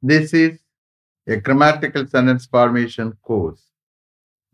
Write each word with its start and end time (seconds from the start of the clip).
This 0.00 0.32
is 0.32 0.60
a 1.26 1.38
grammatical 1.38 2.06
sentence 2.06 2.46
formation 2.46 3.14
course 3.20 3.60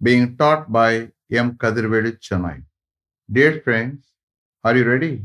being 0.02 0.38
taught 0.38 0.72
by 0.72 1.10
M. 1.30 1.58
Kadirvedi 1.58 2.18
Chennai. 2.18 2.62
Dear 3.30 3.60
friends, 3.60 4.06
are 4.64 4.74
you 4.74 4.88
ready? 4.88 5.22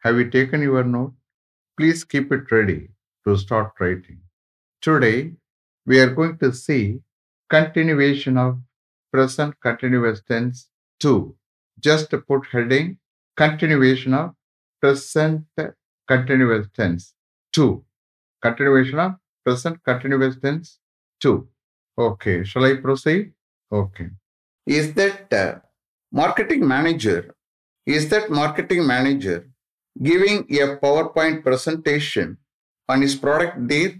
Have 0.00 0.18
you 0.18 0.28
taken 0.30 0.62
your 0.62 0.82
note? 0.82 1.14
Please 1.78 2.02
keep 2.02 2.32
it 2.32 2.50
ready 2.50 2.88
to 3.24 3.36
start 3.36 3.72
writing. 3.78 4.18
Today, 4.80 5.34
we 5.86 6.00
are 6.00 6.10
going 6.10 6.38
to 6.38 6.52
see 6.52 7.00
continuation 7.48 8.36
of 8.36 8.58
present 9.12 9.54
continuous 9.60 10.22
tense 10.22 10.70
2. 10.98 11.36
Just 11.78 12.10
put 12.10 12.46
heading 12.50 12.98
continuation 13.36 14.12
of 14.12 14.34
present 14.80 15.44
continuous 16.08 16.66
tense 16.74 17.14
2. 17.52 17.84
Continuation 18.42 18.98
of 18.98 19.21
present 19.44 19.82
continuous 19.84 20.36
tense 20.38 20.78
2. 21.20 21.48
Okay, 21.98 22.44
shall 22.44 22.64
I 22.64 22.76
proceed? 22.76 23.32
Okay. 23.72 24.08
is 24.66 24.94
that 24.94 25.32
uh, 25.32 25.58
marketing 26.12 26.66
manager 26.66 27.34
is 27.86 28.08
that 28.10 28.30
marketing 28.30 28.86
manager 28.86 29.48
giving 29.96 30.38
a 30.52 30.76
powerpoint 30.76 31.42
presentation 31.42 32.38
on 32.88 33.02
his 33.02 33.14
product 33.16 33.66
deal? 33.66 33.92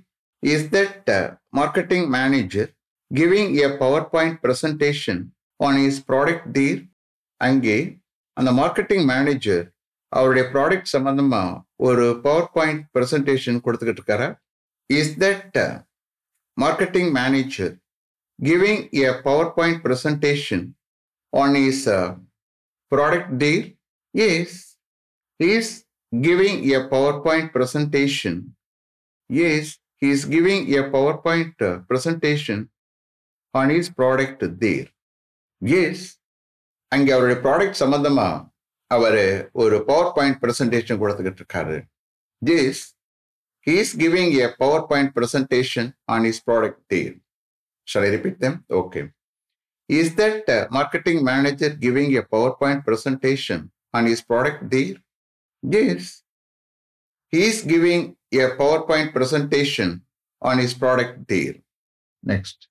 is 0.42 0.68
that 0.70 1.08
uh, 1.08 1.30
marketing 1.52 2.10
manager 2.10 2.68
giving 3.10 3.56
a 3.58 3.78
powerpoint 3.78 4.40
presentation 4.42 5.32
on 5.60 5.76
his 5.76 6.00
product 6.00 6.52
deal? 6.52 6.78
அங்கே 7.40 7.76
அந்த 8.36 8.50
marketing 8.52 9.04
manager 9.04 9.64
அவருடைய 10.12 10.44
product 10.54 10.92
சம்மந்தமாக 10.92 11.60
ஒரு 11.86 12.04
power 12.20 12.50
point 12.52 12.82
presentation 12.94 13.58
கொடுத்துக்கிட்டு 13.64 14.00
இருக்காரா 14.00 14.28
is 15.00 15.14
that 15.24 15.56
marketing 16.56 17.12
manager 17.12 17.78
giving 18.38 18.88
a 18.94 19.22
PowerPoint 19.22 19.82
presentation 19.82 20.74
on 21.32 21.54
his 21.54 21.86
uh, 21.88 22.14
product 22.92 23.38
there? 23.38 23.64
Yes, 24.14 24.76
he 25.40 25.52
is 25.52 25.84
giving 26.12 26.74
a 26.74 26.88
PowerPoint 26.88 27.52
presentation. 27.52 28.54
Yes, 29.30 29.78
he 29.96 30.10
is 30.10 30.24
giving 30.24 30.74
a 30.74 30.90
PowerPoint 30.90 31.54
uh, 31.60 31.78
presentation 31.80 32.68
on 33.54 33.70
his 33.70 33.88
product 33.90 34.40
there. 34.60 34.88
Yes, 35.62 36.18
அங்கே 36.92 37.12
அவருடைய 37.12 37.38
product 37.44 37.82
சம்பந்தமா 37.82 38.28
அவர் 38.90 39.22
ஒரு 39.52 39.76
power 39.84 40.12
point 40.16 40.38
presentation 40.42 40.98
கொடுத்துக்கிட்டு 41.02 41.42
இருக்காரு 41.42 41.76
this 42.42 42.82
He 43.62 43.78
is 43.78 43.94
giving 43.94 44.34
a 44.42 44.50
PowerPoint 44.58 45.14
presentation 45.14 45.94
on 46.08 46.24
his 46.24 46.40
product 46.40 46.82
deal. 46.88 47.14
Shall 47.84 48.02
I 48.02 48.08
repeat 48.08 48.40
them? 48.40 48.64
Okay. 48.68 49.10
Is 49.88 50.14
that 50.16 50.48
uh, 50.48 50.66
marketing 50.70 51.22
manager 51.22 51.70
giving 51.70 52.16
a 52.16 52.22
PowerPoint 52.22 52.84
presentation 52.84 53.70
on 53.94 54.06
his 54.06 54.20
product 54.20 54.68
deal? 54.68 54.96
Yes. 55.62 56.22
He 57.30 57.44
is 57.44 57.62
giving 57.62 58.16
a 58.32 58.58
PowerPoint 58.58 59.12
presentation 59.12 60.02
on 60.40 60.58
his 60.58 60.74
product 60.74 61.26
deal. 61.28 61.54
Next. 62.22 62.66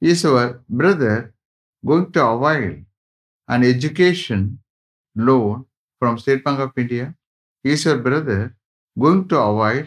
Is 0.00 0.24
our 0.24 0.62
brother 0.68 1.34
going 1.84 2.10
to 2.12 2.24
avail 2.24 2.84
an 3.48 3.64
education 3.64 4.60
loan 5.14 5.66
from 5.98 6.18
State 6.18 6.42
Bank 6.42 6.60
of 6.60 6.72
India? 6.76 7.14
Is 7.62 7.84
your 7.84 7.98
brother 7.98 8.56
going 8.98 9.28
to 9.28 9.38
avoid 9.40 9.84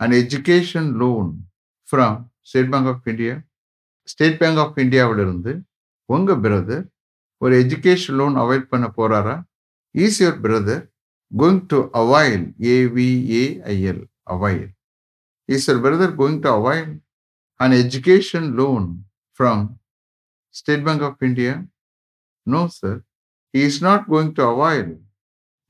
an 0.00 0.12
education 0.14 0.86
loan 0.98 1.26
from 1.88 2.12
state 2.48 2.70
bank 2.70 2.88
of 2.92 3.04
India 3.10 3.34
state 4.08 4.38
bank 4.38 4.60
of 4.62 4.78
இந்தியாவிலிருந்து 4.82 5.52
உங்கள் 6.08 6.40
brother 6.44 6.82
ஒரு 7.42 7.52
education 7.62 8.16
loan 8.20 8.36
avoid 8.42 8.66
பண்ண 8.72 8.86
போகிறாரா 8.96 9.34
is 9.94 10.18
your 10.22 10.40
brother 10.46 10.82
going 11.32 11.60
to 11.72 11.78
avail 12.00 12.46
a v a i l 12.72 14.02
avail 14.34 14.72
is 15.48 15.68
your 15.68 15.82
brother 15.84 16.14
going 16.20 16.40
to 16.46 16.50
avail 16.56 16.92
an 17.60 17.76
education 17.82 18.50
loan 18.60 18.88
from 19.40 19.62
state 20.54 20.84
bank 20.88 21.06
of 21.10 21.22
India 21.28 21.54
no 22.46 22.64
sir 22.78 22.98
he 23.54 23.62
is 23.70 23.80
not 23.88 24.06
going 24.12 24.34
to 24.40 24.44
avail 24.52 24.92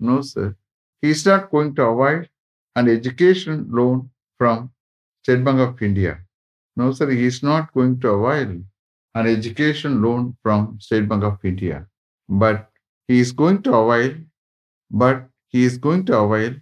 no 0.00 0.18
sir 0.32 0.52
he 1.02 1.08
is 1.08 1.24
not 1.28 1.46
going 1.52 1.72
to 1.72 1.82
avail 1.84 2.18
an 2.76 2.88
education 2.88 3.66
loan 3.70 4.10
from 4.38 4.70
state 5.22 5.44
bank 5.44 5.60
of 5.60 5.80
india 5.82 6.18
no, 6.76 6.92
sir, 6.92 7.10
he 7.10 7.24
is 7.24 7.42
not 7.42 7.72
going 7.74 8.00
to 8.00 8.08
avail 8.08 8.62
an 9.14 9.26
education 9.26 10.00
loan 10.02 10.36
from 10.42 10.78
State 10.80 11.08
Bank 11.08 11.22
of 11.22 11.38
India. 11.44 11.86
But 12.28 12.70
he 13.08 13.20
is 13.20 13.32
going 13.32 13.62
to 13.64 13.74
avail, 13.74 14.16
but 14.90 15.28
he 15.48 15.64
is 15.64 15.76
going 15.76 16.06
to 16.06 16.18
avail 16.18 16.54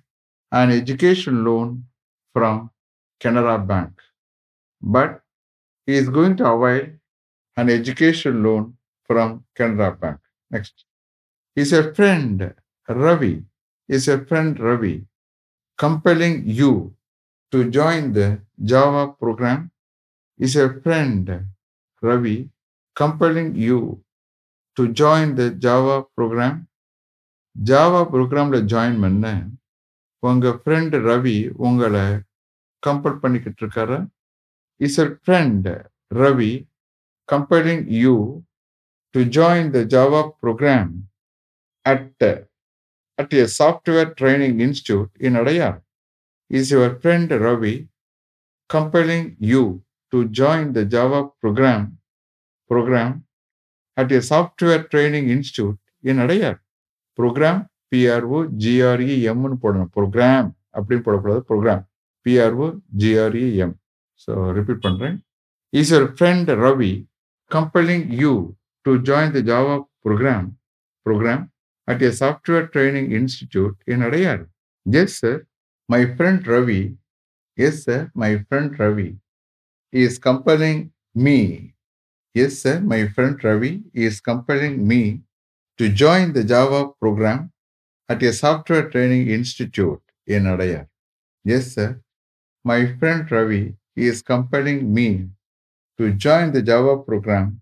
an 0.50 0.72
education 0.72 1.44
loan 1.44 1.84
from 2.32 2.70
Canara 3.20 3.64
Bank. 3.64 3.92
But 4.82 5.22
he 5.86 5.94
is 5.94 6.08
going 6.08 6.36
to 6.38 6.46
avail 6.46 6.88
an 7.56 7.70
education 7.70 8.42
loan 8.42 8.76
from 9.06 9.44
Canara 9.56 9.98
Bank. 9.98 10.18
Next. 10.50 10.84
Is 11.54 11.72
a 11.72 11.94
friend 11.94 12.54
Ravi, 12.88 13.42
is 13.88 14.08
a 14.08 14.24
friend 14.24 14.58
Ravi 14.58 15.04
compelling 15.80 16.36
you 16.46 16.94
to 17.52 17.70
join 17.70 18.12
the 18.12 18.28
Java 18.62 19.12
program 19.12 19.70
is 20.40 20.56
a 20.56 20.80
friend, 20.80 21.46
Ravi, 22.02 22.50
compelling 22.96 23.54
you 23.56 24.02
to 24.76 24.88
join 24.94 25.34
the 25.34 25.50
Java 25.50 25.96
program? 26.16 26.66
Java 27.56 28.00
ப்ரோக்ராம்ல 28.12 28.58
join 28.72 28.98
பண்ண 29.00 29.26
உங்க 30.22 30.48
friend 30.58 30.94
Ravi 31.06 31.38
உங்களை 31.66 32.04
compel 32.82 33.18
பண்ணிக்கிட்டு 33.22 33.62
இருக்காரு 33.64 33.98
is 34.80 34.98
a 35.00 35.06
friend 35.16 35.66
Ravi 36.14 36.52
compelling 37.28 37.84
you 38.02 38.14
to 39.14 39.22
join 39.36 39.70
the 39.76 39.82
Java 39.94 40.20
program 40.42 40.92
at 41.86 42.24
at 43.20 43.34
a 43.34 43.46
software 43.58 44.10
training 44.20 44.58
institute 44.66 45.10
in 45.28 45.38
Adyar 45.42 45.78
is 46.50 46.70
your 46.74 46.94
friend 47.00 47.32
Ravi 47.46 47.74
compelling 48.70 49.28
you 49.52 49.62
to 50.12 50.18
join 50.38 50.64
the 50.76 50.80
Java 50.94 51.20
program 51.42 51.84
program 52.70 53.14
at 53.96 54.12
a 54.12 54.22
software 54.30 54.84
training 54.92 55.28
institute 55.34 55.78
in 56.10 56.20
Adyar 56.24 56.58
program 57.18 57.60
P 57.92 58.38
GREM 58.64 59.40
போடணும். 59.62 59.90
Program 59.96 60.48
அப்படின்னு 60.76 61.04
போடக்கூடாது. 61.06 61.40
Program 61.48 61.82
P 62.26 62.66
GREM 63.02 63.70
so 64.24 64.32
repeat 64.56 64.84
பண்ணுறேன் 64.86 65.16
is 65.72 65.90
your 65.92 66.08
friend 66.16 66.50
Ravi 66.64 66.92
compelling 67.50 68.06
you 68.22 68.32
to 68.86 68.92
join 69.08 69.32
the 69.36 69.40
Java 69.50 69.76
program 70.04 70.48
program 71.06 71.42
at 71.86 72.02
a 72.02 72.12
software 72.12 72.66
training 72.68 73.12
institute 73.12 73.76
in 73.86 74.00
Adayar. 74.00 74.46
Yes, 74.84 75.14
sir. 75.14 75.46
My 75.88 76.14
friend 76.14 76.46
Ravi, 76.46 76.96
yes, 77.56 77.84
sir, 77.84 78.10
my 78.14 78.38
friend 78.48 78.78
Ravi 78.78 79.16
is 79.92 80.18
compelling 80.18 80.92
me. 81.14 81.74
Yes, 82.34 82.58
sir, 82.58 82.80
my 82.80 83.08
friend 83.08 83.42
Ravi 83.42 83.82
is 83.92 84.20
compelling 84.20 84.86
me 84.86 85.20
to 85.78 85.88
join 85.88 86.32
the 86.32 86.44
Java 86.44 86.90
program 87.00 87.50
at 88.08 88.22
a 88.22 88.32
software 88.32 88.88
training 88.88 89.28
institute 89.28 90.00
in 90.26 90.44
Adayar. 90.44 90.86
Yes, 91.44 91.74
sir. 91.74 92.00
My 92.64 92.94
friend 92.98 93.30
Ravi 93.30 93.74
is 93.96 94.22
compelling 94.22 94.92
me 94.92 95.28
to 95.98 96.12
join 96.12 96.52
the 96.52 96.62
Java 96.62 96.98
program 96.98 97.60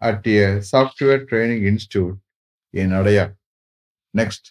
at 0.00 0.26
a 0.26 0.62
software 0.62 1.24
training 1.24 1.66
institute 1.66 2.18
in 2.82 2.90
Adayar. 2.90 3.28
Next, 4.14 4.44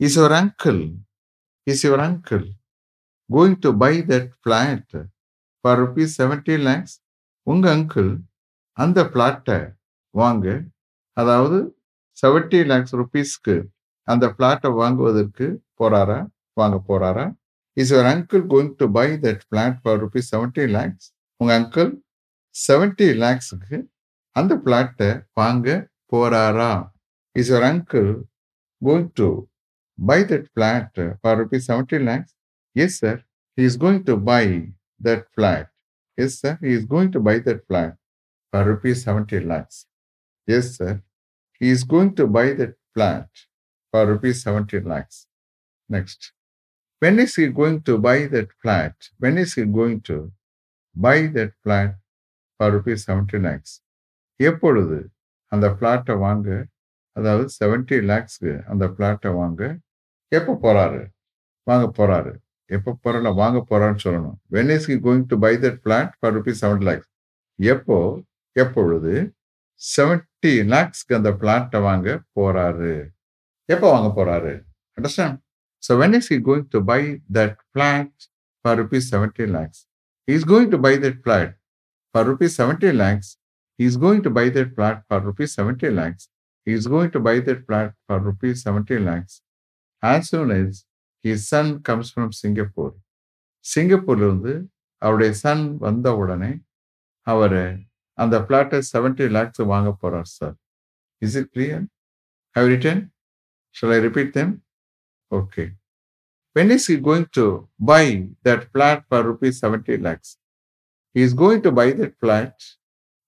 is 0.00 0.16
your 0.16 0.32
uncle, 0.32 0.80
is 1.70 1.82
your 1.84 2.00
uncle 2.00 2.46
going 3.30 3.56
to 3.64 3.72
buy 3.72 3.94
that 4.12 4.28
flat 4.44 4.86
for 5.64 5.78
rupees 5.80 6.14
seventy 6.18 6.54
lakhs 6.58 6.94
உங்கள் 7.42 7.76
uncle 7.76 8.10
அந்த 8.72 9.02
பிளாட்டை 9.02 9.76
வாங்க. 10.10 10.46
அதாவது 11.12 11.58
seventy 12.22 12.60
lakhs 12.66 12.94
ருபீஸ்க்கு 12.96 13.54
அந்த 14.02 14.26
பிளாட்டை 14.38 14.70
வாங்குவதற்கு 14.74 15.46
போறாரா? 15.78 16.18
வாங்க 16.52 16.76
போறாரா? 16.88 17.24
Is 17.72 17.94
your 17.94 18.10
uncle 18.12 18.44
going 18.52 18.74
to 18.74 18.90
buy 18.90 19.06
that 19.24 19.40
flat 19.48 19.78
for 19.82 19.98
rupees 20.04 20.30
seventy 20.32 20.66
lakhs 20.76 21.08
உங்கள் 21.36 21.56
அங்கிள் 21.60 21.90
செவன்டி 22.68 23.08
லேக்ஸுக்கு 23.24 23.78
அந்த 24.30 24.60
பிளாட்டை 24.64 25.10
வாங்க 25.32 25.90
போறாரா? 26.12 26.72
Is 27.39 27.51
your 27.53 27.67
uncle 27.71 28.09
going 28.81 29.09
to 29.21 29.29
buy 29.99 30.19
that 30.31 30.49
flat 30.57 30.99
for 31.21 31.37
rupees 31.41 31.67
seventy 31.71 32.01
lakhs 32.09 32.35
yes 32.85 32.97
sir 33.03 33.19
he 33.57 33.63
is 33.69 33.79
going 33.85 34.03
to 34.09 34.15
buy 34.31 34.43
that 34.99 35.25
flat. 35.33 35.69
Yes, 36.17 36.39
sir. 36.39 36.57
He 36.61 36.73
is 36.73 36.85
going 36.85 37.11
to 37.13 37.19
buy 37.19 37.39
that 37.39 37.65
flat 37.67 37.95
for 38.53 38.63
rupees 38.65 39.03
70 39.03 39.41
lakhs. 39.41 39.85
Yes, 40.47 40.77
sir. 40.77 41.01
He 41.61 41.69
is 41.69 41.83
going 41.83 42.15
to 42.15 42.27
buy 42.27 42.53
that 42.53 42.75
flat 42.93 43.29
for 43.93 44.05
rupees 44.05 44.43
70 44.43 44.81
lakhs. 44.81 45.27
Next. 45.89 46.33
When 47.01 47.19
is 47.19 47.35
he 47.35 47.47
going 47.47 47.81
to 47.83 47.97
buy 47.97 48.27
that 48.27 48.49
flat? 48.61 48.95
When 49.17 49.37
is 49.37 49.53
he 49.53 49.63
going 49.63 50.01
to 50.01 50.31
buy 50.95 51.27
that 51.27 51.53
flat 51.63 51.95
for 52.59 52.71
rupees 52.71 53.05
70 53.05 53.39
lakhs? 53.39 53.71
எப்பொழுது 54.39 54.97
அந்த 55.51 55.67
பிளாட்டை 55.79 56.13
வாங்க 56.17 56.49
அதாவது 57.16 57.44
seventy 57.60 57.98
லேக்ஸ்க்கு 58.10 58.52
அந்த 58.72 58.84
பிளாட்டை 58.96 59.30
வாங்க 59.40 59.62
எப்போ 60.32 60.52
போகிறாரு 60.64 61.02
வாங்க 61.66 61.86
போகிறாரு 61.98 62.32
எப்போ 62.70 62.90
போகிறல 63.04 63.28
வாங்க 63.34 63.58
போகிறான்னு 63.70 64.00
சொல்லணும். 64.04 64.36
When 64.54 64.70
is 64.76 64.86
he 64.90 64.96
going 65.06 65.26
to 65.32 65.36
buy 65.44 65.52
that 65.64 65.80
flat 65.86 66.12
for 66.18 66.34
rupees 66.36 66.60
seventy 66.64 66.86
lakhs 66.90 67.10
எப்போ 67.58 67.98
எப்பொழுது? 68.56 69.14
செவன்ட்டி 69.80 70.52
லேக்ஸ்க்கு 70.72 71.16
அந்த 71.18 71.30
பிளாட்டை 71.40 71.78
வாங்க 71.86 72.08
போகிறாரு 72.38 72.92
எப்போ 73.68 73.86
வாங்க 73.94 74.08
போகிறாரு 74.18 74.52
understand 74.98 75.38
so 75.82 75.92
when 76.02 76.14
is 76.18 76.30
he 76.32 76.38
going 76.48 76.68
to 76.74 76.80
buy 76.92 77.00
that 77.38 77.56
flat 77.74 78.14
for 78.64 78.78
rupees 78.80 79.08
seventy 79.14 79.46
lakhs 79.56 79.80
is 80.28 80.46
going 80.52 80.70
to 80.74 80.78
buy 80.86 80.92
that 81.04 81.18
flat 81.26 81.52
for 82.14 82.26
rupees 82.30 82.56
seventy 82.60 82.92
lakhs 83.02 83.30
is 83.78 83.98
going 84.04 84.22
to 84.26 84.32
buy 84.38 84.46
that 84.58 84.72
flat 84.78 85.00
for 85.08 85.24
rupees 85.28 85.54
seventy 85.58 85.90
lakhs 86.00 86.26
He 86.66 86.72
is 86.72 86.86
going 86.86 87.10
to 87.10 87.20
buy 87.20 87.40
that 87.40 87.66
flat 87.66 87.94
for 88.06 88.18
rupees 88.20 88.62
70 88.62 88.98
lakhs 89.00 89.42
as 90.02 90.28
soon 90.28 90.50
as 90.50 90.84
his 91.24 91.48
son 91.48 91.82
comes 91.82 92.10
from 92.10 92.28
Singapore. 92.42 92.92
சிங்கப்பூர்ல 93.64 94.24
இருந்து 94.28 94.54
அவருடைய 95.02 95.32
son 95.42 95.62
வந்த 95.84 96.08
உடனே 96.22 96.50
அவர் 97.26 97.60
அந்த 98.18 98.36
பிளாட்டை 98.48 98.80
seventy 98.90 99.26
lakhs 99.36 99.62
வாங்க 99.72 99.90
போறார் 100.02 100.28
sir 100.38 100.56
is 101.22 101.36
it 101.40 101.48
clear 101.54 101.84
how 102.56 102.68
written 102.72 103.00
shall 103.76 103.94
I 103.96 104.00
repeat 104.08 104.34
them 104.38 104.52
okay 105.30 105.64
when 106.56 106.70
is 106.70 106.86
he 106.86 106.96
going 106.98 107.26
to 107.32 107.44
buy 107.80 108.04
that 108.46 108.60
flat 108.72 108.98
for 109.08 109.20
rupees 109.24 109.58
70 109.60 109.96
lakhs? 109.98 110.28
He 111.16 111.22
is 111.22 111.34
going 111.34 111.62
to 111.62 111.72
buy 111.72 111.90
that 111.92 112.12
flat. 112.22 112.54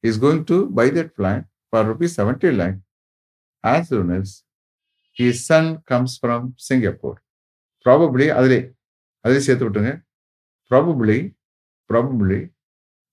He 0.04 0.08
is 0.08 0.18
going 0.18 0.44
to 0.44 0.56
buy 0.68 0.90
that 0.90 1.08
flat 1.16 1.42
for 1.72 1.82
rupees 1.84 2.14
70 2.14 2.52
lakhs 2.52 2.85
as 3.66 3.88
soon 3.88 4.10
as 4.10 4.28
his 5.18 5.46
son 5.46 5.66
comes 5.82 6.12
from 6.18 6.42
Singapore. 6.58 7.16
Probably, 7.86 8.26
அதிலே 8.38 8.60
அதிலே 9.24 9.40
சேர்த்து 9.46 9.66
விட்டுங்க 9.66 9.92
probably 10.70 11.18
probably 11.90 12.38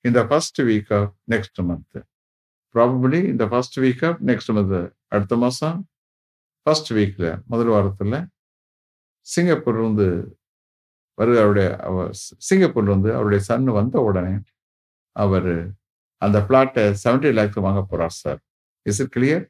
இந்த 0.05 0.19
first 0.29 0.59
week 0.69 0.91
of 0.99 1.11
next 1.33 1.61
month 1.61 1.99
probably 2.75 3.19
இந்த 3.31 3.45
first 3.51 3.77
week 3.83 4.03
of 4.09 4.21
next 4.29 4.51
month 4.57 4.81
அடுத்த 5.15 5.35
மாதம் 5.35 5.79
first 6.65 6.91
வீக்கில் 6.97 7.29
முதல் 7.51 7.71
வாரத்தில் 7.73 8.17
சிங்கப்பூர்லேருந்து 9.27 10.07
வருக 11.17 11.37
அவருடைய 11.43 11.67
அவர் 11.87 12.11
சிங்கப்பூர்லேருந்து 12.49 13.11
அவருடைய 13.17 13.41
சன் 13.49 13.69
வந்த 13.79 13.97
உடனே 14.09 14.35
அவர் 15.15 15.51
அந்த 16.21 16.37
பிளாட்டை 16.49 16.83
செவன்டி 17.03 17.31
லேக்ஸ் 17.39 17.65
வாங்க 17.67 17.81
போகிறார் 17.83 18.15
sir 18.21 18.39
is 18.85 19.01
it 19.03 19.13
clear 19.17 19.43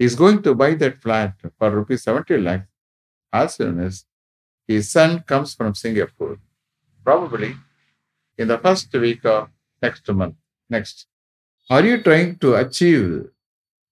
Is 0.00 0.16
going 0.22 0.40
to 0.46 0.52
buy 0.64 0.70
that 0.82 0.98
flat 1.04 1.40
for 1.56 1.72
rupees 1.78 2.04
seventy 2.08 2.38
lakhs 2.48 2.70
as 3.32 3.54
soon 3.58 3.80
is 3.86 4.00
his 4.68 4.90
son 4.90 5.22
comes 5.22 5.54
from 5.54 5.74
Singapore, 5.74 6.38
probably 7.06 7.54
in 8.38 8.48
the 8.48 8.58
first 8.58 8.92
week 8.94 9.24
of 9.24 9.48
next 9.82 10.08
month. 10.10 10.36
Next, 10.70 11.06
are 11.70 11.84
you 11.84 12.02
trying 12.02 12.38
to 12.38 12.54
achieve 12.54 13.26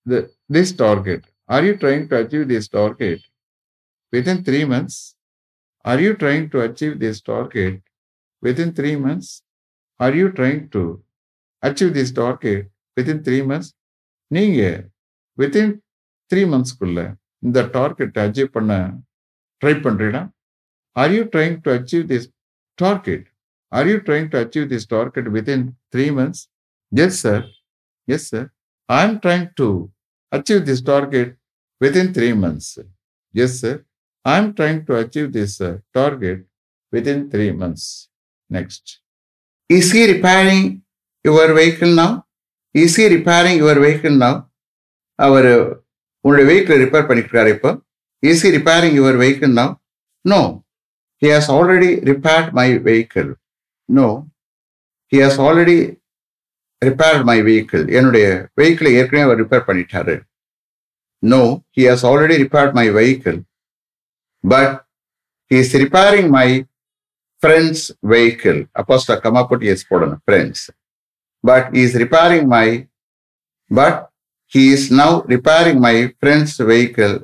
the, 0.06 0.30
this 0.48 0.72
target? 0.72 1.24
Are 1.48 1.62
you 1.62 1.76
trying 1.76 2.08
to 2.08 2.16
achieve 2.16 2.48
this 2.48 2.68
target 2.68 3.20
within 4.12 4.42
three 4.42 4.64
months? 4.64 5.14
Are 5.84 6.00
you 6.00 6.14
trying 6.14 6.48
to 6.50 6.60
achieve 6.60 6.98
this 6.98 7.20
target 7.20 7.82
within 8.42 8.72
three 8.72 8.96
months? 8.96 9.42
Are 10.00 10.14
you 10.14 10.30
trying 10.30 10.70
to 10.70 11.02
achieve 11.62 11.92
this 11.94 12.12
target 12.12 12.70
within 12.96 13.22
three 13.22 13.42
months? 13.42 13.70
நீங்க 14.30 14.60
within 15.38 15.72
three 16.31 16.41
மந்த்ஸ்க்குள்ள 16.51 16.99
இந்த 17.43 17.59
டார்கெட்டை 17.77 18.21
achieve 18.27 18.49
பண்ண 18.57 18.73
try 19.61 19.73
பண்றீங்களா 19.85 20.23
are 20.95 21.13
you 21.15 21.23
trying 21.33 21.57
to 21.65 21.71
achieve 21.77 22.03
this 22.11 22.27
target 22.77 23.25
are 23.71 23.89
you 23.91 23.97
trying 24.07 24.29
to 24.33 24.39
achieve 24.43 24.67
this 24.73 24.87
target 24.95 25.29
within 25.37 25.65
three 25.95 26.05
months 26.19 26.43
yes 26.91 27.19
sir 27.23 27.45
yes 28.07 28.27
sir 28.31 28.47
I 28.89 29.01
am 29.07 29.17
trying 29.25 29.47
to 29.61 29.69
achieve 30.31 30.61
this 30.69 30.85
target 30.91 31.33
within 31.81 32.13
three 32.17 32.29
months 32.43 32.71
yes 33.35 33.57
sir 33.61 33.79
I 34.25 34.37
am 34.37 34.47
trying 34.59 34.79
to 34.87 34.95
achieve 35.01 35.27
this 35.35 35.57
target 35.99 36.41
within 36.93 37.25
three 37.33 37.47
months 37.59 37.89
next 38.49 38.89
Next. 38.89 39.01
Is 39.69 39.91
he 39.91 40.13
repairing 40.13 40.81
your 41.25 41.53
vehicle 41.53 41.93
now? 41.93 42.23
Is 42.75 42.95
he 42.95 43.07
repairing 43.09 43.57
your 43.57 43.75
vehicle 43.77 44.15
now? 44.17 44.35
அவர் 45.19 45.51
உங்களுடைய 46.25 46.45
வெஹிக்கிளை 46.49 46.77
repair 46.83 47.07
பண்ணிட்டு 47.07 47.29
இருக்காரு 47.29 47.51
இப்போ. 47.55 47.71
Is 48.19 48.43
he 48.45 48.49
repairing 48.57 48.95
your 48.99 49.17
vehicle 49.23 49.53
now 49.59 49.73
no 50.25 50.63
he 51.21 51.27
has 51.35 51.51
already 51.57 51.89
repaired 52.11 52.49
my 52.51 52.67
vehicle 52.87 53.29
no 53.89 54.07
he 55.11 55.19
has 55.23 55.39
already 55.47 55.77
repaired 56.81 57.23
my 57.23 57.41
vehicle 57.41 57.89
என்னுடைய 57.89 58.25
வெஹிக்கிளை 58.59 58.91
ஏற்கனவே 58.99 59.21
அவர் 59.21 59.39
ரிப்பேர் 59.43 59.67
பண்ணிட்டாரு. 59.67 60.15
No 61.23 61.41
he 61.77 61.83
has 61.89 62.05
already 62.09 62.35
repaired 62.43 62.73
my 62.73 62.91
vehicle 62.91 63.39
but 64.43 64.75
he 65.51 65.57
is 65.57 65.75
repairing 65.75 66.29
my 66.29 66.47
friend's 67.41 67.85
vehicle 68.01 68.59
Apostle 68.81 69.17
comma 69.23 69.47
போட்டு 69.47 69.65
S 69.65 69.93
போடணும். 69.93 70.21
Friend's 70.27 70.63
but 71.43 71.67
is 71.71 71.95
repairing 71.95 72.47
my 72.47 72.67
but 73.75 74.06
he 74.52 74.72
is 74.72 74.90
now 74.90 75.22
repairing 75.24 75.80
my 75.80 75.96
friend's 76.20 76.54
vehicle. 76.70 77.14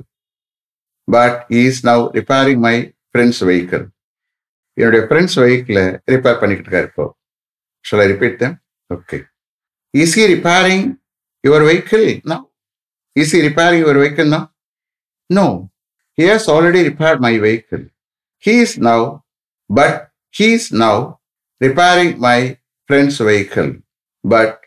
But 1.07 1.45
he 1.49 1.61
is 1.67 1.83
now 1.83 1.99
repairing 2.09 2.59
my 2.61 2.75
friend's 3.13 3.41
vehicle. 3.41 3.85
என்னுடைய 4.77 5.01
friend's 5.07 5.37
வெஹிக்கிளை 5.41 5.83
repair 6.13 6.37
பண்ணிக்கிட்டு 6.41 6.69
இருக்காரு 6.69 6.87
இப்போ 6.89 7.05
shall 7.85 8.01
I 8.03 8.05
repeat 8.11 8.37
them 8.41 8.53
okay 8.89 9.17
is 9.93 10.13
he 10.19 10.25
repairing 10.33 10.85
your 11.43 11.65
vehicle 11.69 12.05
no 12.31 12.37
is 13.15 13.33
he 13.35 13.39
repairing 13.47 13.81
your 13.83 13.99
vehicle 14.01 14.29
no 14.35 14.39
no 15.29 15.45
he 16.17 16.25
has 16.31 16.47
already 16.55 16.83
repaired 16.89 17.23
my 17.27 17.33
vehicle 17.47 17.83
he 18.43 18.53
is 18.65 18.77
now 18.89 19.03
but 19.69 20.09
he 20.31 20.53
is 20.53 20.71
now 20.73 21.19
repairing 21.61 22.19
my 22.19 22.57
friend's 22.89 23.17
vehicle. 23.19 23.71
But 24.23 24.59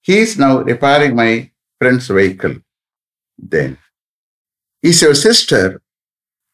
he 0.00 0.18
is 0.18 0.38
now 0.38 0.58
repairing 0.60 1.14
my 1.14 1.50
friend's 1.81 2.07
vehicle. 2.09 2.55
Then, 3.39 3.77
is 4.83 5.01
your 5.01 5.15
sister 5.15 5.81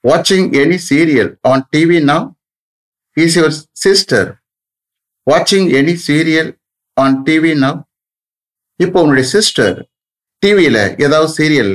watching 0.03 0.55
any 0.55 0.77
serial 0.79 1.29
on 1.43 1.63
TV 1.73 2.03
now? 2.03 2.35
Is 3.17 3.35
your 3.35 3.51
sister 3.75 4.41
watching 5.27 5.73
any 5.73 5.95
serial 5.97 6.49
on 6.97 7.23
TV 7.25 7.55
now? 7.57 7.75
இப்போ 8.79 8.99
உன்னுடைய 9.03 9.27
sister 9.33 9.75
டிவியில் 10.43 10.83
ஏதாவது 11.05 11.27
serial 11.37 11.73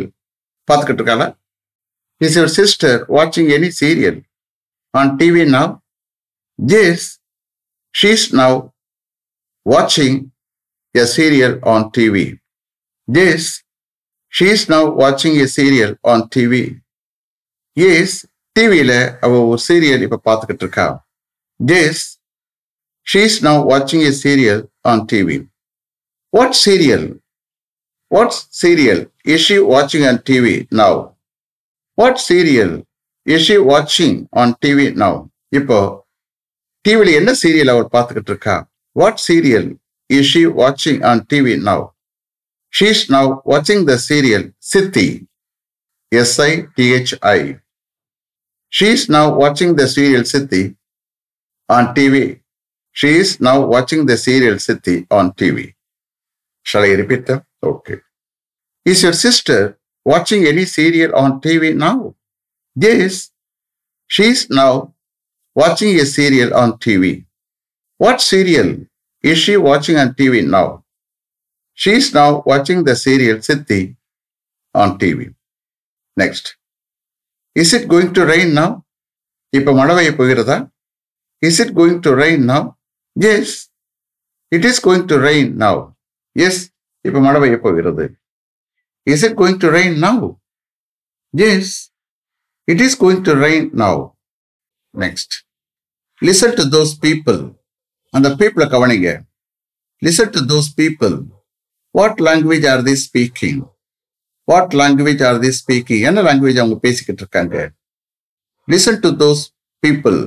பார்த்துக்கிட்டு 0.69 1.01
இருக்காளா 1.01 1.27
is 2.21 2.37
your 2.39 2.55
sister 2.57 2.99
வாட்சிங் 3.17 3.51
any 3.57 3.69
serial 3.81 4.19
on 4.95 5.13
TV 5.21 5.45
now 5.57 5.73
Yes, 6.59 7.01
she's 7.95 8.25
now 8.39 8.57
வாட்சிங் 9.67 10.19
a 10.95 11.05
serial 11.15 11.57
on 11.73 11.87
TV 11.97 12.25
Yes, 13.09 13.45
she 14.33 14.47
is 14.53 14.65
now 14.69 14.85
வாட்சிங் 15.01 15.37
a 15.37 15.45
serial 15.53 15.93
on 16.13 16.25
TV 16.33 16.63
yes 17.77 18.17
டிவியில 18.57 18.93
அவ 19.21 19.33
ஒரு 19.51 19.61
சீரியல் 19.67 20.03
இப்போ 20.07 20.19
பார்த்துக்கிட்டு 20.27 20.65
இருக்கா 20.67 20.87
எஸ் 21.79 22.03
ஷீ 23.07 23.23
இஸ் 23.29 23.39
நவ் 23.47 23.61
வாட்சிங் 23.71 24.03
a 24.03 24.13
serial 24.23 24.63
on 24.85 25.05
TV 25.13 25.39
what 26.33 26.59
serial 26.63 27.07
what 28.11 28.37
serial 28.61 29.03
is 29.33 29.47
she 29.47 29.59
வாட்சிங் 29.71 30.07
on 30.11 30.21
TV 30.27 30.57
now 30.75 30.99
what 31.99 32.23
serial 32.27 32.75
is 33.27 33.47
she 33.47 33.59
வாட்சிங் 33.71 34.21
ஆன் 34.41 34.55
டிவி 34.63 34.87
நவ் 34.97 35.19
இப்போ 35.53 35.79
டிவியில் 36.85 37.17
என்ன 37.17 37.31
சீரியல் 37.43 37.75
அவர் 37.75 37.93
பார்த்துக்கிட்டு 37.93 38.33
இருக்கா 38.33 38.57
வாட் 38.97 39.23
சீரியல் 39.27 39.71
இஸ் 40.11 40.31
ஷி 40.33 40.43
வாட்சிங் 40.59 41.03
on 41.05 41.23
TV 41.31 41.55
now 41.67 41.85
She 42.77 42.89
is 42.89 43.09
now 43.09 43.41
watching 43.47 43.87
the 43.87 43.99
serial 43.99 44.51
Siti, 44.61 45.27
S 46.13 46.39
I 46.39 46.67
T 46.77 46.93
H 46.93 47.15
I. 47.23 47.59
She 48.69 48.89
is 48.89 49.09
now 49.09 49.35
watching 49.35 49.75
the 49.75 49.89
serial 49.89 50.25
Siti 50.25 50.77
on 51.71 51.95
TV. 51.95 52.41
She 52.93 53.17
is 53.17 53.41
now 53.41 53.65
watching 53.65 54.05
the 54.05 54.19
serial 54.19 54.57
Siti 54.57 55.07
on 55.11 55.33
TV. 55.33 55.73
Shall 56.65 56.83
I 56.83 56.93
repeat 57.01 57.25
them? 57.25 57.41
Okay. 57.63 57.97
Is 58.85 59.03
your 59.05 59.15
sister 59.15 59.79
watching 60.05 60.45
any 60.45 60.67
serial 60.67 61.17
on 61.17 61.41
TV 61.41 61.75
now? 61.75 62.15
Yes. 62.75 63.31
She 64.07 64.25
is 64.25 64.51
now 64.51 64.93
watching 65.55 65.99
a 65.99 66.05
serial 66.05 66.53
on 66.53 66.75
TV. 66.75 67.25
What 67.97 68.21
serial 68.21 68.85
is 69.23 69.39
she 69.39 69.57
watching 69.57 69.97
on 69.97 70.13
TV 70.13 70.47
now? 70.47 70.83
She 71.79 71.93
is 72.01 72.07
now 72.15 72.43
watching 72.51 72.85
the 72.85 72.95
serial 72.97 73.39
Siddhi 73.47 73.97
on 74.75 74.99
TV. 75.01 75.35
Next. 76.17 76.57
Is 77.57 77.73
it 77.75 77.85
going 77.93 78.11
to 78.17 78.25
rain 78.33 78.51
now? 78.61 78.71
இப்போ 79.57 79.73
மழை 79.79 79.93
பெய்ய 79.97 80.11
போகிறதா? 80.21 80.57
Is 81.49 81.59
it 81.63 81.75
going 81.79 82.01
to 82.07 82.11
rain 82.23 82.43
now 82.51 82.67
yes 83.33 83.53
it 84.57 84.67
is 84.71 84.81
going 84.87 85.05
to 85.11 85.17
rain 85.27 85.51
now 85.63 85.81
yes 86.47 86.61
இப்போ 87.07 87.19
மழை 87.27 87.39
பெய்ய 87.43 87.59
போகிறது. 87.67 88.07
Is 89.13 89.25
it 89.29 89.37
going 89.41 89.61
to 89.65 89.69
rain 89.77 89.97
now 90.07 90.25
yes 91.49 91.73
it 92.73 92.83
is 92.87 92.99
going 93.03 93.23
to 93.29 93.35
rain 93.45 93.69
now 93.85 94.01
next 95.05 95.37
listen 96.29 96.57
to 96.61 96.67
those 96.77 96.95
people 97.07 97.41
அந்த 98.17 98.29
பீப்புளை 98.41 98.69
கவனிங்க. 98.75 99.09
Listen 100.07 100.35
to 100.37 100.43
those 100.53 100.71
people 100.81 101.17
What 102.00 102.20
language 102.28 102.68
are 102.74 102.84
they 102.90 102.96
speaking 103.06 103.62
what 104.48 104.76
language 104.82 105.24
are 105.30 105.40
they 105.46 105.52
speaking 105.62 106.04
என்ன 106.10 106.22
language 106.28 106.62
அவங்க 106.64 106.78
பேசிக்கிட்டு 106.88 107.24
இருக்காங்க 107.26 107.58
listen 108.68 109.02
to 109.06 109.12
those 109.24 109.42
people 109.84 110.20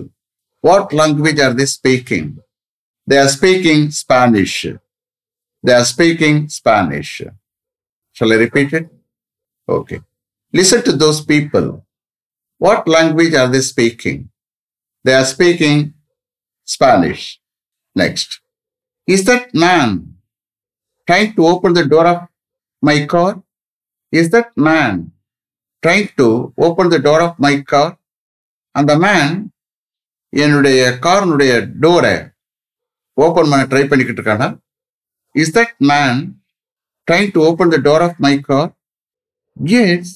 what 0.64 0.92
language 1.00 1.40
are 1.46 1.56
they 1.62 1.68
speaking 1.76 2.28
they 3.08 3.18
are 3.24 3.32
speaking 3.38 3.86
Spanish 4.02 4.60
they 5.64 5.74
are 5.80 5.88
speaking 5.94 6.40
Spanish 6.58 7.16
Shall 8.16 8.32
I 8.32 8.36
repeat 8.36 8.72
it? 8.72 8.88
Okay. 9.68 10.00
Listen 10.54 10.82
to 10.84 10.92
those 10.92 11.20
people. 11.22 11.84
What 12.60 12.86
language 12.86 13.34
are 13.34 13.48
they 13.48 13.60
speaking? 13.60 14.30
They 15.04 15.14
are 15.14 15.24
speaking 15.24 15.94
Spanish. 16.68 17.40
Next. 17.96 18.40
Is 19.08 19.24
that 19.24 19.52
man 19.52 20.14
trying 21.09 21.31
to 21.33 21.45
open 21.45 21.73
the 21.73 21.85
door 21.85 22.05
of 22.07 22.19
my 22.83 22.97
car? 23.05 23.31
Is 24.13 24.29
that 24.31 24.49
man 24.57 24.93
trying 25.83 26.09
to 26.17 26.27
open 26.59 26.89
the 26.89 26.99
door 26.99 27.21
of 27.21 27.33
my 27.39 27.55
car? 27.71 27.87
அந்த 28.75 28.91
man 29.03 29.31
என்னுடைய 30.33 30.79
காரனுடைய 31.05 31.51
டோரை 31.83 32.15
open 33.17 33.49
பண்ண 33.51 33.63
try 33.71 33.81
பண்ணிக்கிட்டு 33.87 34.21
இருக்கானா 34.21 34.47
is 35.35 35.53
that 35.55 35.73
man 35.89 36.19
trying 37.07 37.31
to 37.35 37.41
open 37.47 37.71
the 37.73 37.77
door 37.87 38.03
of 38.07 38.19
my 38.25 38.33
car 38.49 38.69
yes 39.81 40.11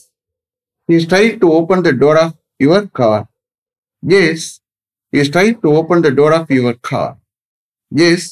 is 0.90 1.08
trying 1.12 1.36
to 1.44 1.48
open 1.58 1.84
the 1.88 1.92
door 2.04 2.20
of 2.24 2.36
your 2.60 2.88
car 3.00 3.26
yes 4.04 4.46
is 5.14 5.32
trying 5.36 5.58
to 5.64 5.72
open 5.80 6.06
the 6.06 6.12
door 6.20 6.36
of 6.40 6.54
your 6.58 6.80
car 6.92 7.16
yes 7.92 8.30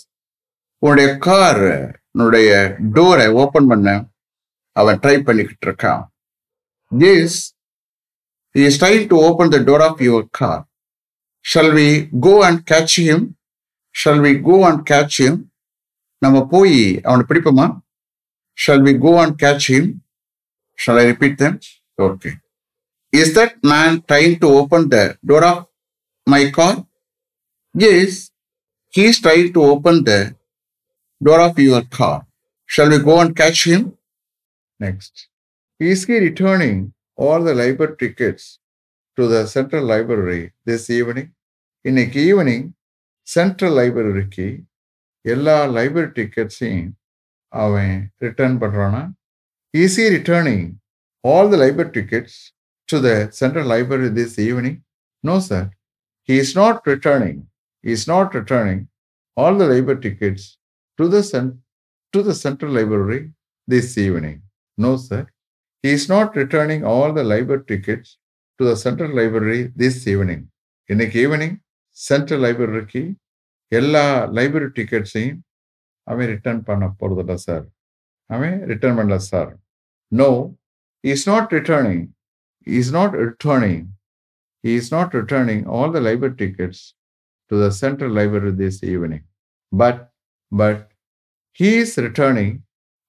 உன்னுடைய 0.84 1.10
car 1.28 1.66
னுடைய 2.16 2.50
டோரை 2.96 3.28
open 3.42 3.70
பண்ண 3.72 3.90
அவன் 4.76 5.00
try 5.04 5.16
பண்ணிக்கிட்டு 5.24 5.66
இருக்கான் 5.68 6.04
this 6.92 7.38
is 8.56 8.80
try 8.82 8.96
to 9.06 9.18
open 9.28 9.54
the 9.54 9.60
door 9.70 9.84
of 9.88 10.02
your 10.08 10.28
car 10.40 10.62
shall 11.46 11.74
we 11.78 11.90
go 12.20 12.34
and 12.48 12.62
catch 12.72 12.98
him 13.02 13.26
shall 13.96 14.22
we 14.26 14.34
go 14.42 14.58
and 14.70 14.84
catch 14.92 15.18
him 15.22 15.40
நம்ம 16.22 16.40
போய் 16.46 16.76
அவனை 17.04 17.24
பிடிப்போமா 17.30 17.68
shall 18.58 18.84
we 18.88 18.94
go 18.98 19.14
and 19.22 19.38
catch 19.44 19.68
him 19.72 19.90
shall 20.80 21.00
I 21.02 21.06
repeat 21.06 21.40
them 21.40 21.58
okay 22.00 22.32
is 23.14 23.34
that 23.38 23.56
man 23.72 23.96
trying 24.10 24.36
to 24.40 24.50
open 24.60 24.86
the 24.88 24.98
door 25.30 25.48
of 25.52 25.64
my 26.28 26.44
car 26.52 26.78
is 27.96 28.20
he's 28.94 29.20
is 29.22 29.50
to 29.52 29.62
open 29.72 30.00
the 30.02 30.14
door 31.21 31.41
of 31.41 31.59
your 31.59 31.83
car. 31.83 32.27
Shall 32.69 32.91
we 32.91 32.99
go 32.99 33.21
and 33.21 33.35
catch 33.35 33.67
him? 33.67 33.97
Next. 34.81 35.29
Is 35.81 36.05
he 36.05 36.19
returning 36.19 36.93
all 37.19 37.43
the 37.43 37.55
library 37.55 37.97
tickets 37.97 38.59
to 39.19 39.27
the 39.27 39.47
central 39.47 39.85
library 39.85 40.43
this 40.65 40.85
evening? 40.91 41.29
இன்னைக்கு 41.85 42.21
evening 42.31 42.65
central 43.27 43.75
லைப்ரரிக்கு 43.79 44.47
எல்லா 45.25 45.57
library 45.77 46.09
டிக்கெட்ஸையும் 46.17 46.89
அவன் 47.53 47.93
return 48.25 48.57
பண்ணுறானா 48.63 49.03
is he 49.75 50.05
returning 50.17 50.67
all 51.25 51.51
the 51.53 51.59
library 51.65 51.93
tickets 51.99 52.39
to 52.89 52.99
the 53.07 53.11
central 53.41 53.69
library 53.75 54.11
this 54.19 54.37
evening 54.49 54.81
no 55.25 55.37
sir 55.51 55.69
he 56.29 56.37
is 56.45 56.55
not 56.63 56.81
returning 56.95 57.41
he 57.85 57.93
is 57.93 58.09
not 58.09 58.35
returning 58.35 58.79
all 59.37 59.55
the 59.57 59.67
library 59.73 60.01
tickets 60.05 60.45
to 61.01 61.09
the 61.09 61.23
cen- 61.23 61.57
to 62.15 62.23
the 62.23 62.35
central 62.35 62.73
library 62.73 63.21
this 63.69 63.89
evening. 63.99 64.37
No, 64.79 64.97
sir. 64.99 65.23
He 65.85 65.91
is 65.91 66.09
not 66.09 66.37
returning 66.37 66.85
all 66.85 67.13
the 67.13 67.25
library 67.25 67.65
tickets 67.65 68.09
to 68.61 68.65
the 68.65 68.77
central 68.77 69.13
library 69.21 69.61
this 69.77 69.99
evening. 70.07 70.43
இன்னைக்கு 70.89 71.17
evening 71.27 71.57
central 71.97 72.43
லைப்ரரிக்கு 72.45 73.01
எல்லா 73.73 74.03
library 74.39 74.69
டிக்கெட்ஸையும் 74.79 75.39
அவன் 76.07 76.29
return 76.33 76.61
பண்ண 76.69 76.85
போறதில்ல 77.01 77.37
sir 77.47 77.65
அவன் 78.31 78.57
return 78.71 78.99
பண்ணல 78.99 79.17
sir 79.31 79.51
no 80.13 80.29
is 81.05 81.27
not 81.33 81.51
returning 81.59 82.05
is 82.67 82.93
not 82.99 83.17
returning 83.27 83.85
he 84.65 84.75
is 84.75 84.91
not 84.95 85.13
returning 85.15 85.67
all 85.75 85.91
the 85.91 86.01
library 86.01 86.35
tickets 86.37 86.79
to 87.51 87.57
the 87.57 87.69
central 87.71 88.11
library 88.19 88.51
this 88.63 88.83
evening 88.93 89.23
but 89.73 89.99
but 90.53 90.79
he 91.53 91.71
is 91.83 91.97
returning 92.07 92.53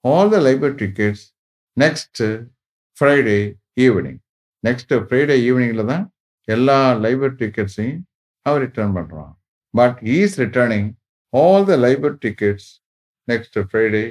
all 0.04 0.26
the 0.30 0.42
library 0.48 0.78
tickets 0.82 1.22
next 1.78 2.22
uh, 2.22 2.38
friday 2.96 3.42
evening 3.86 4.18
next 4.64 4.92
uh, 4.92 5.02
friday 5.10 5.38
eveningல 5.50 5.86
தான் 5.92 6.06
எல்லா 6.56 6.78
library 7.06 7.36
டிக்கெட்ஸையும் 7.44 8.02
அவர் 8.46 8.62
return 8.66 8.96
பண்றான் 8.98 9.34
but 9.74 9.98
he 10.08 10.18
is 10.28 10.36
returning 10.46 10.86
all 11.40 11.60
the 11.72 11.78
library 11.86 12.20
tickets 12.26 12.66
next 13.28 13.54
uh, 13.58 13.66
friday 13.74 14.06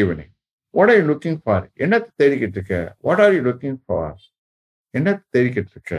evening 0.00 0.30
what 0.74 0.88
are 0.90 0.98
you 1.00 1.06
looking 1.12 1.36
for 1.46 1.60
என்னத்தை 1.84 2.12
தேடிக்கிட்டு 2.22 2.58
இருக்க 2.58 2.76
what 3.08 3.20
are 3.24 3.32
you 3.36 3.42
looking 3.50 3.76
for 3.86 4.04
என்னத்தை 4.98 5.26
தேடிக்கிட்டு 5.36 5.72
இருக்க 5.76 5.94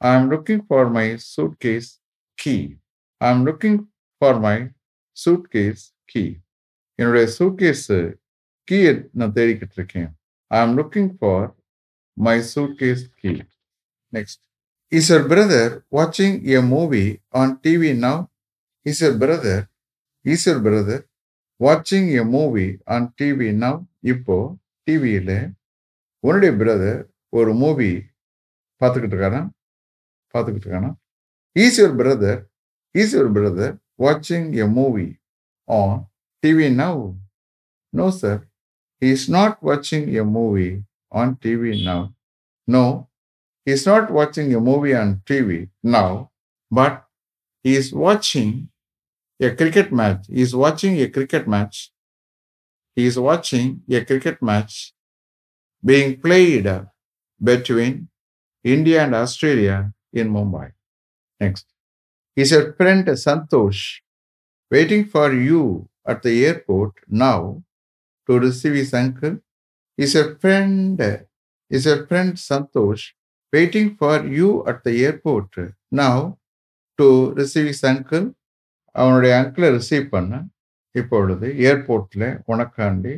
I'm 0.00 0.30
looking 0.30 0.62
for 0.62 0.88
my 0.88 1.16
suitcase 1.16 1.98
key. 2.38 2.76
I'm 3.20 3.44
looking 3.44 3.88
for 4.20 4.38
my 4.38 4.70
suitcase 5.12 5.92
key. 6.06 6.40
என்னுடைய 6.99 7.25
suitcase 7.37 7.87
கீயை 8.67 8.91
நான் 9.11 9.33
தேடிக்கிட்டு 9.33 9.75
இருக்கேன். 9.75 10.09
ஐ 10.51 10.59
ஆம் 10.59 10.75
looking 10.77 11.11
for 11.17 11.47
my 12.17 12.37
suitcase 12.53 13.03
key 13.21 13.31
next 14.13 14.41
is 14.91 15.09
your 15.11 15.25
brother 15.27 15.73
வாட்சிங் 15.97 16.37
a 16.57 16.61
movie 16.73 17.05
on 17.41 17.53
TV 17.63 17.91
now 18.05 18.21
is 18.85 19.01
your 19.03 19.17
brother 19.23 19.63
is 20.25 20.45
your 20.49 20.61
brother 20.67 21.03
வாட்சிங் 21.59 22.09
a 22.21 22.23
movie 22.35 22.67
on 22.85 23.07
TV 23.21 23.49
now 23.63 23.79
இப்போ 24.03 24.37
டிவியில் 24.87 25.35
உன்னுடைய 26.23 26.51
பிரதர் 26.53 27.01
ஒரு 27.29 27.51
மூவி 27.53 27.91
பார்த்துக்கிட்டு 28.81 29.15
இருக்கானா 29.15 29.41
பார்த்துக்கிட்டு 30.33 30.67
இருக்கானா? 30.67 30.91
Is 31.55 31.77
your 31.79 31.95
brother 31.99 32.39
is 32.95 33.13
your 33.15 33.31
brother 33.37 33.73
வாட்சிங் 34.03 34.47
a 34.63 34.67
movie 34.77 35.07
on 35.67 35.99
TV 36.43 36.69
now. 36.69 37.17
No, 37.93 38.11
sir. 38.11 38.47
He 39.01 39.11
is 39.11 39.29
not 39.29 39.63
watching 39.63 40.15
a 40.17 40.25
movie 40.25 40.83
on 41.11 41.37
TV 41.37 41.83
now. 41.85 42.15
No, 42.67 43.09
he 43.65 43.73
is 43.73 43.85
not 43.85 44.11
watching 44.11 44.53
a 44.55 44.59
movie 44.61 44.95
on 44.95 45.21
TV 45.25 45.69
now, 45.83 46.31
but 46.71 47.05
he 47.63 47.75
is 47.75 47.93
watching 47.93 48.69
a 49.41 49.55
cricket 49.55 49.91
match. 49.93 50.27
He 50.29 50.41
is 50.41 50.55
watching 50.55 50.99
a 50.99 51.09
cricket 51.09 51.47
match. 51.47 51.91
He 52.95 53.05
is 53.05 53.19
watching 53.19 53.83
a 53.89 54.03
cricket 54.05 54.41
match 54.41 54.93
being 55.85 56.19
played 56.21 56.67
between 57.43 58.09
India 58.63 59.03
and 59.03 59.15
Australia 59.15 59.93
in 60.13 60.29
Mumbai. 60.31 60.73
Next. 61.39 61.67
He 62.35 62.45
said, 62.45 62.77
Friend 62.77 63.05
Santosh, 63.07 64.01
waiting 64.71 65.05
for 65.05 65.33
you 65.33 65.89
at 66.05 66.21
the 66.21 66.45
airport 66.45 66.93
now 67.07 67.63
to 68.29 68.39
receive 68.39 68.75
his 68.75 68.93
uncle 68.93 69.35
is 69.97 70.15
a 70.15 70.35
friend, 70.35 70.99
is 71.71 71.85
a 71.85 72.05
friend 72.07 72.33
Santosh 72.37 73.03
waiting 73.53 73.95
for 73.95 74.25
you 74.27 74.65
at 74.65 74.83
the 74.83 75.05
airport 75.05 75.47
now 75.91 76.37
to 76.99 77.07
receive 77.33 77.67
his 77.67 77.83
uncle 77.85 78.25
அவனுடைய 78.95 79.33
அங்கிளை 79.37 79.69
receive 79.75 80.03
பண்ண 80.09 80.33
இப்பொழுது 80.95 81.47
ஏர்போர்ட்டில் 81.67 82.27
உனக்காண்டி 82.51 83.13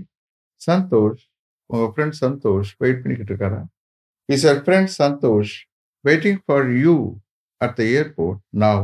சந்தோஷ் 0.62 1.24
உங்கள் 1.70 1.92
friend 1.94 2.18
Santhosh 2.22 2.70
wait 2.84 3.02
பண்ணிக்கிட்டு 3.02 3.32
இருக்காரா 3.34 3.62
is 4.30 4.46
your 4.52 4.62
friend 4.66 4.92
Santhosh 5.02 5.54
waiting 6.06 6.40
for 6.46 6.68
you 6.84 6.96
at 7.62 7.76
the 7.80 7.84
airport 7.98 8.42
now 8.66 8.84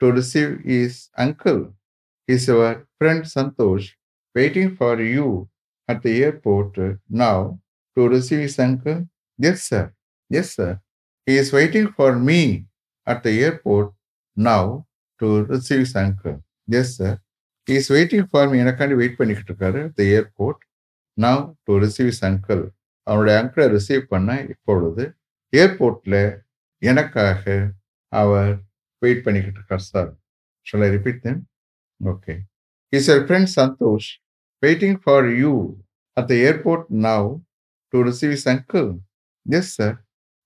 to 0.00 0.08
receive 0.18 0.52
is 0.78 0.98
uncle 1.24 1.62
is 2.28 2.46
your 2.50 2.76
friend 2.96 3.26
Santhosh 3.36 3.88
waiting 4.34 4.72
for 4.76 5.02
you 5.14 5.26
at 5.88 6.02
the 6.04 6.10
airport 6.24 6.78
now 7.24 7.42
to 7.96 8.04
receive 8.14 8.44
is 8.48 8.60
uncle 8.66 9.00
yes 9.38 9.64
sir 9.70 9.90
yes 10.30 10.54
sir 10.58 10.76
he 11.26 11.34
is 11.42 11.52
waiting 11.58 11.90
for 11.96 12.16
me 12.28 12.40
at 13.06 13.22
the 13.22 13.32
airport 13.40 13.92
now 14.36 14.86
to 15.20 15.44
receive 15.44 15.80
his 15.80 15.94
uncle. 15.96 16.42
Yes, 16.66 16.96
sir. 16.96 17.18
He 17.68 17.76
is 17.76 17.88
waiting 17.88 18.26
for 18.26 18.42
me. 18.48 18.56
எனக்காண்டி 18.62 18.96
wait 19.00 19.18
பண்ணிக்கிட்டு 19.18 19.50
இருக்காரு 19.50 19.80
the 19.98 20.02
airport 20.14 20.62
now 21.18 21.42
to 21.66 21.74
receive 21.84 22.10
uncle 22.22 22.62
அவனுடைய 23.06 23.34
அங்கிளை 23.40 23.66
receive 23.74 24.04
பண்ண 24.06 24.36
இப்பொழுது 24.52 25.04
ஏர்போர்ட்ல 25.52 26.16
எனக்காக 26.82 27.42
அவர் 28.12 28.52
wait 29.02 29.24
பண்ணிக்கிட்டு 29.26 29.58
இருக்கார் 29.60 29.86
sir 29.90 30.10
shall 30.66 30.84
I 30.86 30.90
repeat 30.96 31.22
then 31.22 31.40
Okay. 32.04 32.46
Is 32.92 33.08
your 33.08 33.26
friend 33.26 33.46
Santosh 33.46 34.18
waiting 34.62 34.98
for 34.98 35.28
you 35.28 35.82
at 36.16 36.28
the 36.28 36.42
airport 36.46 36.90
now 36.90 37.42
to 37.92 38.02
receive 38.02 38.30
his 38.30 38.46
uncle? 38.46 39.00
Yes, 39.44 39.74
sir. 39.74 39.98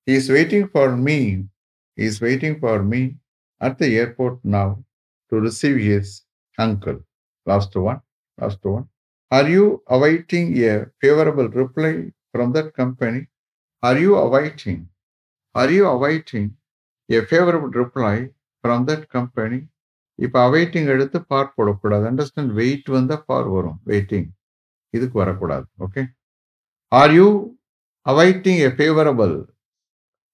He 0.07 0.15
is 0.15 0.31
waiting 0.31 0.69
for 0.69 0.97
me. 0.97 1.49
He 1.97 2.05
is 2.07 2.21
waiting 2.21 2.59
for 2.61 2.83
me 2.83 3.19
at 3.61 3.79
the 3.79 3.99
airport 3.99 4.45
now 4.45 4.83
to 5.31 5.37
receive 5.41 5.77
his 5.79 6.23
uncle. 6.59 7.01
Last 7.45 7.75
one. 7.77 8.01
Last 8.39 8.65
one. 8.65 8.89
Are 9.31 9.49
you 9.49 9.83
awaiting 9.87 10.57
a 10.65 10.87
favorable 11.01 11.49
reply 11.49 12.13
from 12.33 12.53
that 12.53 12.73
company? 12.75 13.29
Are 13.83 13.99
you 13.99 14.17
awaiting? 14.17 14.89
Are 15.55 15.71
you 15.71 15.87
awaiting 15.87 16.57
a 17.11 17.23
favorable 17.27 17.69
reply 17.69 18.31
from 18.63 18.87
that 18.87 19.09
company 19.11 19.69
இப்போ 20.19 20.39
awaiting 20.49 20.89
எடுத்து 20.95 21.19
பார் 21.31 21.55
போடக்கூடாது. 21.57 22.05
Understand 22.11 22.53
wait 22.61 22.89
வந்தால் 22.97 23.27
பார் 23.31 23.49
வரும். 23.57 23.79
Waiting 23.91 24.29
இதுக்கு 24.95 25.17
வரக்கூடாது. 25.23 25.67
Okay 25.87 26.03
are 26.93 27.15
you 27.19 27.29
awaiting 28.07 28.61
a 28.69 28.71
favourable 28.77 29.35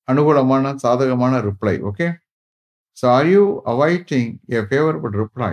அனுகூலமான 0.09 0.73
சாதகமான 0.85 1.35
reply 1.49 1.75
okay 1.91 2.07
so 2.99 3.05
are 3.17 3.29
you 3.35 3.45
awaiting 3.73 4.29
a 4.59 4.61
favourable 4.69 5.14
reply 5.23 5.53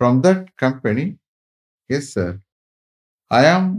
from 0.00 0.18
that 0.26 0.44
company 0.64 1.04
yes 1.90 2.10
sir 2.16 2.36
I 3.30 3.42
am 3.54 3.70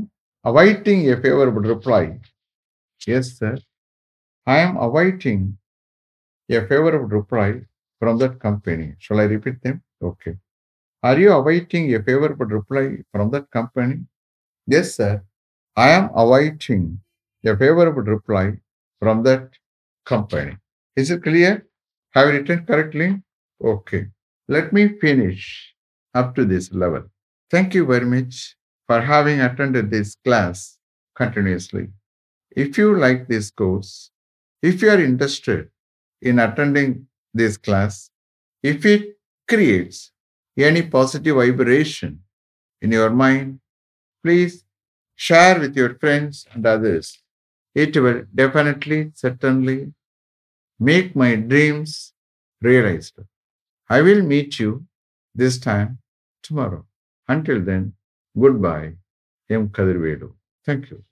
awaiting 0.46 1.04
a 1.14 1.16
favourable 1.22 1.66
reply 1.74 2.02
yes 3.18 3.32
sir 3.40 3.62
I 4.48 4.58
am 4.66 4.78
awaiting 4.88 5.46
a 6.50 6.62
favourable 6.68 7.12
reply 7.20 7.50
from 8.00 8.18
that 8.20 8.40
company. 8.40 8.96
Shall 9.00 9.20
I 9.20 9.24
repeat 9.24 9.62
them? 9.62 9.82
Okay. 10.02 10.38
Are 11.04 11.20
you 11.20 11.32
awaiting 11.32 11.94
a 11.96 12.04
favorable 12.04 12.46
reply 12.46 12.98
from 13.12 13.32
that 13.32 13.50
company? 13.52 14.06
Yes, 14.68 14.96
sir. 14.96 15.24
I 15.76 15.90
am 15.90 16.10
awaiting 16.16 17.00
a 17.46 17.56
favorable 17.56 18.02
reply 18.02 18.54
from 19.00 19.24
that 19.24 19.50
company. 20.06 20.58
Is 20.96 21.12
it 21.12 21.24
clear? 21.24 21.68
Have 22.12 22.28
you 22.28 22.34
written 22.40 22.66
correctly? 22.66 23.22
Okay. 23.64 24.08
Let 24.48 24.74
me 24.74 24.88
finish 25.00 25.76
up 26.14 26.36
to 26.36 26.46
this 26.46 26.72
level. 26.72 27.04
Thank 27.52 27.74
you 27.74 27.86
very 27.86 28.06
much 28.06 28.56
for 28.88 29.02
having 29.02 29.42
attended 29.42 29.90
this 29.92 30.16
class 30.24 30.78
continuously. 31.16 31.90
If 32.52 32.78
you 32.78 32.98
like 32.98 33.28
this 33.28 33.52
course, 33.52 34.12
if 34.62 34.82
you 34.82 34.90
are 34.90 35.02
interested 35.02 35.70
in 36.22 36.40
attending 36.40 37.08
this 37.36 37.58
class, 37.58 38.12
if 38.64 38.86
it 38.86 39.18
creates 39.48 40.12
any 40.58 40.84
positive 40.84 41.36
vibration 41.38 42.22
in 42.82 42.92
your 42.92 43.10
mind, 43.12 43.60
please 44.24 44.66
share 45.16 45.60
with 45.60 45.76
your 45.76 45.96
friends 46.04 46.48
and 46.54 46.66
others 46.66 47.20
it 47.76 47.96
will 47.98 48.24
definitely, 48.34 49.12
certainly 49.16 49.94
make 50.80 51.16
my 51.16 51.36
dreams 51.36 52.14
realized. 52.62 53.20
I 53.90 54.02
will 54.02 54.24
meet 54.24 54.60
you 54.60 54.86
this 55.36 55.60
time 55.60 56.00
tomorrow. 56.44 56.86
Until 57.28 57.62
then, 57.62 57.94
goodbye. 58.40 58.96
M. 59.50 59.70
Kadirvedu. 59.70 60.34
Thank 60.66 60.92
you. 60.92 61.04